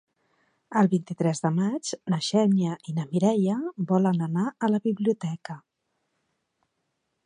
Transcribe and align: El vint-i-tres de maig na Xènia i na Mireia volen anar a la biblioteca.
El 0.79 0.87
vint-i-tres 0.93 1.41
de 1.43 1.51
maig 1.57 1.91
na 2.13 2.19
Xènia 2.29 2.79
i 2.91 2.95
na 2.97 3.07
Mireia 3.13 3.61
volen 3.95 4.27
anar 4.31 4.49
a 4.69 4.75
la 4.77 4.85
biblioteca. 4.91 5.63